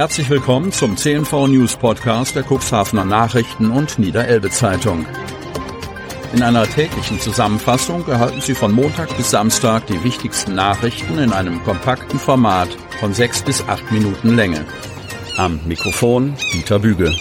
[0.00, 5.04] Herzlich willkommen zum CNV News Podcast der Cuxhavener Nachrichten und Niederelbe Zeitung.
[6.32, 11.62] In einer täglichen Zusammenfassung erhalten Sie von Montag bis Samstag die wichtigsten Nachrichten in einem
[11.64, 14.64] kompakten Format von sechs bis acht Minuten Länge.
[15.36, 17.14] Am Mikrofon Dieter Büge.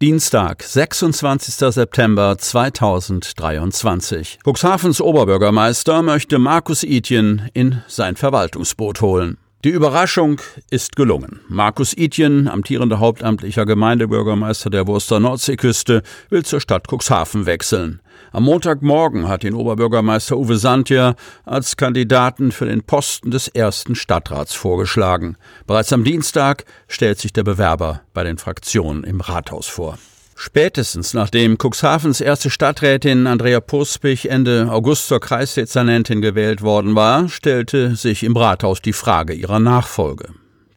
[0.00, 1.74] Dienstag, 26.
[1.74, 4.38] September 2023.
[4.44, 9.38] Cuxhavens Oberbürgermeister möchte Markus Itjen in sein Verwaltungsboot holen.
[9.64, 10.40] Die Überraschung
[10.70, 11.38] ist gelungen.
[11.46, 18.00] Markus Itjen, amtierender hauptamtlicher Gemeindebürgermeister der Wurster Nordseeküste, will zur Stadt Cuxhaven wechseln.
[18.32, 24.52] Am Montagmorgen hat ihn Oberbürgermeister Uwe Sandja als Kandidaten für den Posten des ersten Stadtrats
[24.52, 25.36] vorgeschlagen.
[25.68, 29.96] Bereits am Dienstag stellt sich der Bewerber bei den Fraktionen im Rathaus vor.
[30.34, 37.96] Spätestens nachdem Cuxhavens erste Stadträtin Andrea Puspich Ende August zur Kreisdezernentin gewählt worden war, stellte
[37.96, 40.28] sich im Rathaus die Frage ihrer Nachfolge.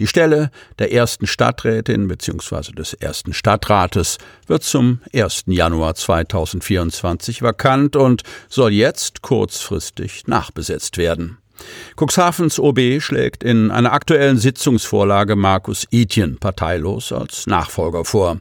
[0.00, 0.50] Die Stelle
[0.80, 2.72] der ersten Stadträtin bzw.
[2.72, 5.44] des ersten Stadtrates wird zum 1.
[5.46, 11.38] Januar 2024 vakant und soll jetzt kurzfristig nachbesetzt werden.
[11.96, 18.40] Cuxhavens OB schlägt in einer aktuellen Sitzungsvorlage Markus Itjen parteilos als Nachfolger vor.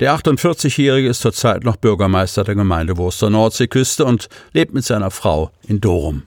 [0.00, 5.50] Der 48-Jährige ist zurzeit noch Bürgermeister der Gemeinde Wurster Nordseeküste und lebt mit seiner Frau
[5.66, 6.22] in Dorum.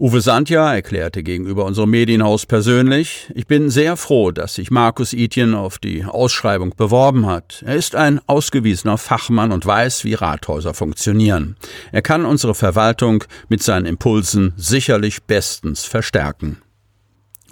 [0.00, 5.54] Uwe Sandja erklärte gegenüber unserem Medienhaus persönlich, ich bin sehr froh, dass sich Markus Itjen
[5.54, 7.62] auf die Ausschreibung beworben hat.
[7.66, 11.56] Er ist ein ausgewiesener Fachmann und weiß, wie Rathäuser funktionieren.
[11.92, 16.61] Er kann unsere Verwaltung mit seinen Impulsen sicherlich bestens verstärken.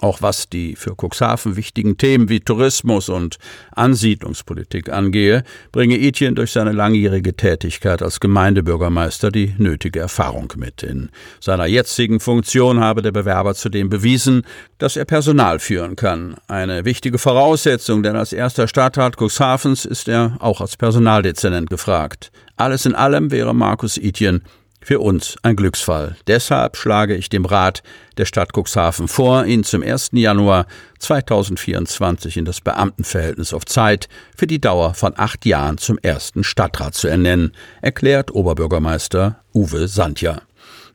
[0.01, 3.37] Auch was die für Cuxhaven wichtigen Themen wie Tourismus und
[3.75, 10.81] Ansiedlungspolitik angehe, bringe Etienne durch seine langjährige Tätigkeit als Gemeindebürgermeister die nötige Erfahrung mit.
[10.81, 14.41] In seiner jetzigen Funktion habe der Bewerber zudem bewiesen,
[14.79, 16.35] dass er Personal führen kann.
[16.47, 22.31] Eine wichtige Voraussetzung, denn als erster Stadtrat Cuxhavens ist er auch als Personaldezernent gefragt.
[22.55, 24.41] Alles in allem wäre Markus Etienne
[24.83, 26.15] für uns ein Glücksfall.
[26.27, 27.83] Deshalb schlage ich dem Rat
[28.17, 30.09] der Stadt Cuxhaven vor, ihn zum 1.
[30.13, 30.65] Januar
[30.99, 36.93] 2024 in das Beamtenverhältnis auf Zeit für die Dauer von acht Jahren zum ersten Stadtrat
[36.93, 40.41] zu ernennen, erklärt Oberbürgermeister Uwe Sandja.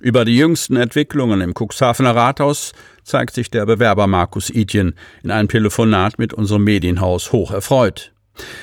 [0.00, 5.48] Über die jüngsten Entwicklungen im Cuxhavener Rathaus zeigt sich der Bewerber Markus Itjen in einem
[5.48, 8.12] Telefonat mit unserem Medienhaus hoch erfreut.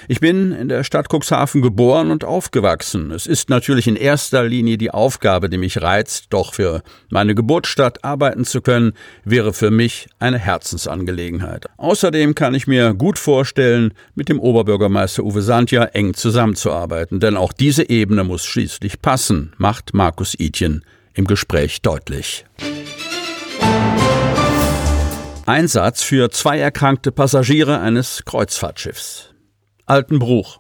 [0.08, 3.12] Ich bin in der Stadt Cuxhaven geboren und aufgewachsen.
[3.12, 8.04] Es ist natürlich in erster Linie die Aufgabe, die mich reizt, doch für meine Geburtsstadt
[8.04, 11.68] arbeiten zu können, wäre für mich eine Herzensangelegenheit.
[11.78, 17.54] Außerdem kann ich mir gut vorstellen, mit dem Oberbürgermeister Uwe Sandja eng zusammenzuarbeiten, denn auch
[17.54, 20.84] diese Ebene muss schließlich passen, macht Markus Itjen
[21.14, 22.46] im Gespräch deutlich.
[25.46, 29.33] Einsatz für zwei erkrankte Passagiere eines Kreuzfahrtschiffs.
[29.86, 30.60] Altenbruch.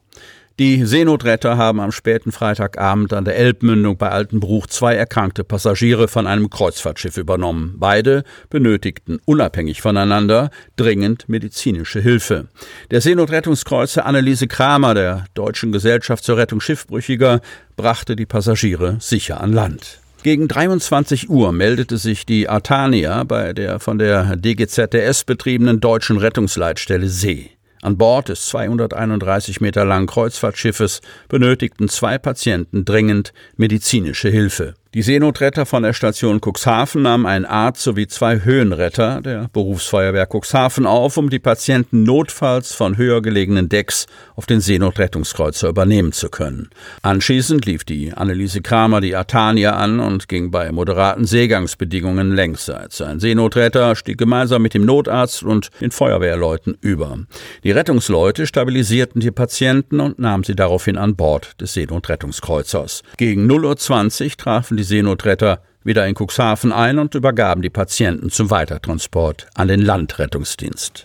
[0.59, 6.27] Die Seenotretter haben am späten Freitagabend an der Elbmündung bei Altenbruch zwei erkrankte Passagiere von
[6.27, 7.77] einem Kreuzfahrtschiff übernommen.
[7.79, 12.49] Beide benötigten unabhängig voneinander dringend medizinische Hilfe.
[12.91, 17.41] Der Seenotrettungskreuzer Anneliese Kramer der Deutschen Gesellschaft zur Rettung Schiffbrüchiger
[17.75, 20.01] brachte die Passagiere sicher an Land.
[20.21, 27.09] Gegen 23 Uhr meldete sich die Artania bei der von der DGZS betriebenen deutschen Rettungsleitstelle
[27.09, 27.49] See.
[27.83, 34.73] An Bord des 231 Meter langen Kreuzfahrtschiffes benötigten zwei Patienten dringend medizinische Hilfe.
[34.93, 40.85] Die Seenotretter von der Station Cuxhaven nahmen einen Arzt sowie zwei Höhenretter der Berufsfeuerwehr Cuxhaven
[40.85, 44.05] auf, um die Patienten notfalls von höher gelegenen Decks
[44.35, 46.69] auf den Seenotrettungskreuzer übernehmen zu können.
[47.01, 53.01] Anschließend lief die Anneliese Kramer die Artania an und ging bei moderaten Seegangsbedingungen längsseits.
[53.01, 57.17] Ein Seenotretter stieg gemeinsam mit dem Notarzt und den Feuerwehrleuten über.
[57.63, 63.01] Die Rettungsleute stabilisierten die Patienten und nahmen sie daraufhin an Bord des Seenotrettungskreuzers.
[63.17, 68.29] Gegen 0.20 Uhr trafen die die Seenotretter wieder in Cuxhaven ein und übergaben die Patienten
[68.29, 71.03] zum Weitertransport an den Landrettungsdienst.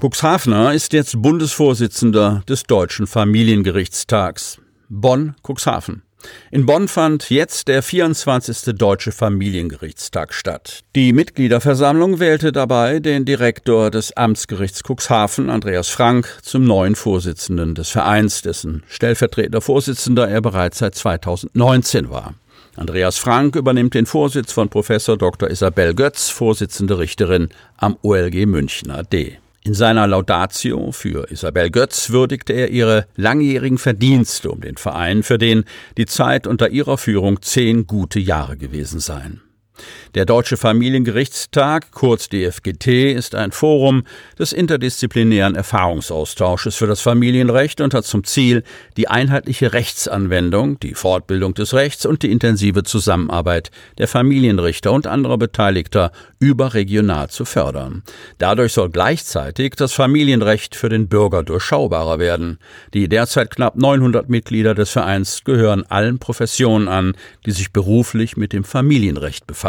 [0.00, 4.60] Cuxhavener ist jetzt Bundesvorsitzender des Deutschen Familiengerichtstags.
[4.88, 6.02] Bonn, Cuxhaven.
[6.50, 8.74] In Bonn fand jetzt der 24.
[8.76, 10.80] Deutsche Familiengerichtstag statt.
[10.96, 17.90] Die Mitgliederversammlung wählte dabei den Direktor des Amtsgerichts Cuxhaven, Andreas Frank, zum neuen Vorsitzenden des
[17.90, 22.34] Vereins, dessen stellvertretender Vorsitzender er bereits seit 2019 war.
[22.76, 25.50] Andreas Frank übernimmt den Vorsitz von Professor Dr.
[25.50, 29.38] Isabel Götz, Vorsitzende Richterin am OLG München AD.
[29.64, 35.36] In seiner Laudatio für Isabel Götz würdigte er ihre langjährigen Verdienste um den Verein, für
[35.36, 35.64] den
[35.96, 39.42] die Zeit unter ihrer Führung zehn gute Jahre gewesen seien.
[40.14, 44.04] Der Deutsche Familiengerichtstag, kurz DFGT, ist ein Forum
[44.38, 48.64] des interdisziplinären Erfahrungsaustausches für das Familienrecht und hat zum Ziel,
[48.96, 55.38] die einheitliche Rechtsanwendung, die Fortbildung des Rechts und die intensive Zusammenarbeit der Familienrichter und anderer
[55.38, 56.10] Beteiligter
[56.40, 58.02] überregional zu fördern.
[58.38, 62.58] Dadurch soll gleichzeitig das Familienrecht für den Bürger durchschaubarer werden.
[62.94, 67.14] Die derzeit knapp 900 Mitglieder des Vereins gehören allen Professionen an,
[67.46, 69.67] die sich beruflich mit dem Familienrecht befassen.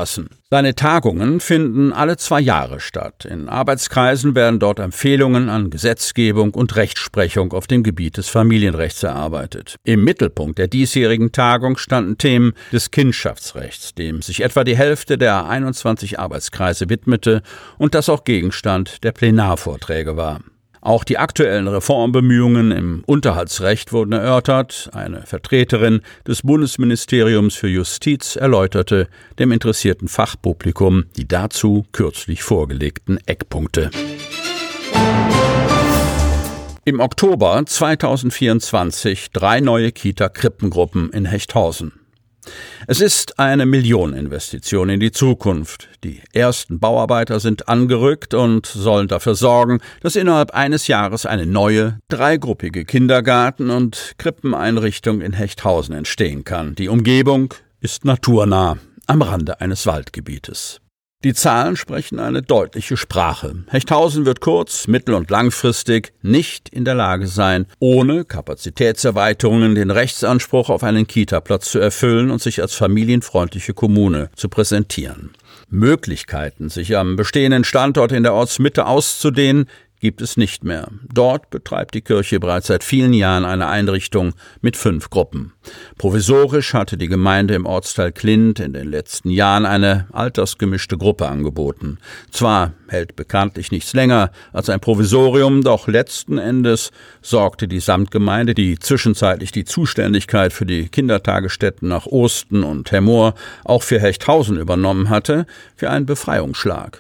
[0.49, 3.25] Seine Tagungen finden alle zwei Jahre statt.
[3.25, 9.75] In Arbeitskreisen werden dort Empfehlungen an Gesetzgebung und Rechtsprechung auf dem Gebiet des Familienrechts erarbeitet.
[9.83, 15.47] Im Mittelpunkt der diesjährigen Tagung standen Themen des Kindschaftsrechts, dem sich etwa die Hälfte der
[15.47, 17.41] 21 Arbeitskreise widmete
[17.77, 20.39] und das auch Gegenstand der Plenarvorträge war.
[20.81, 24.89] Auch die aktuellen Reformbemühungen im Unterhaltsrecht wurden erörtert.
[24.93, 29.07] Eine Vertreterin des Bundesministeriums für Justiz erläuterte
[29.39, 33.91] dem interessierten Fachpublikum die dazu kürzlich vorgelegten Eckpunkte.
[36.85, 41.91] Im Oktober 2024 drei neue Kita-Krippengruppen in Hechthausen.
[42.87, 45.89] Es ist eine Millioneninvestition in die Zukunft.
[46.03, 51.99] Die ersten Bauarbeiter sind angerückt und sollen dafür sorgen, dass innerhalb eines Jahres eine neue,
[52.07, 56.75] dreigruppige Kindergarten- und Krippeneinrichtung in Hechthausen entstehen kann.
[56.75, 58.77] Die Umgebung ist naturnah
[59.07, 60.81] am Rande eines Waldgebietes.
[61.25, 63.65] Die Zahlen sprechen eine deutliche Sprache.
[63.67, 70.69] Hechthausen wird kurz-, mittel- und langfristig nicht in der Lage sein, ohne Kapazitätserweiterungen den Rechtsanspruch
[70.69, 75.31] auf einen Kita-Platz zu erfüllen und sich als familienfreundliche Kommune zu präsentieren.
[75.67, 79.67] Möglichkeiten, sich am bestehenden Standort in der Ortsmitte auszudehnen,
[79.99, 80.87] gibt es nicht mehr.
[81.13, 85.53] Dort betreibt die Kirche bereits seit vielen Jahren eine Einrichtung mit fünf Gruppen.
[85.97, 91.97] Provisorisch hatte die Gemeinde im Ortsteil Klint in den letzten Jahren eine altersgemischte Gruppe angeboten.
[92.31, 96.91] Zwar hält bekanntlich nichts länger als ein Provisorium, doch letzten Endes
[97.21, 103.83] sorgte die Samtgemeinde, die zwischenzeitlich die Zuständigkeit für die Kindertagesstätten nach Osten und Hemmoor auch
[103.83, 105.45] für Hechthausen übernommen hatte,
[105.75, 106.99] für einen Befreiungsschlag.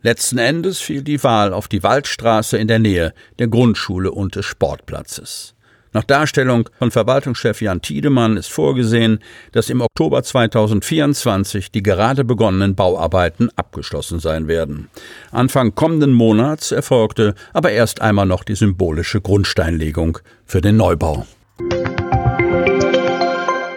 [0.00, 4.46] Letzten Endes fiel die Wahl auf die Waldstraße in der Nähe der Grundschule und des
[4.46, 5.54] Sportplatzes.
[5.92, 9.18] Nach Darstellung von Verwaltungschef Jan Tiedemann ist vorgesehen,
[9.50, 14.88] dass im Oktober 2024 die gerade begonnenen Bauarbeiten abgeschlossen sein werden.
[15.32, 21.26] Anfang kommenden Monats erfolgte aber erst einmal noch die symbolische Grundsteinlegung für den Neubau.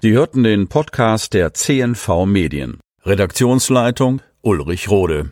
[0.04, 2.80] Sie hörten den Podcast der CNV Medien.
[3.06, 5.32] Redaktionsleitung Ulrich Rode.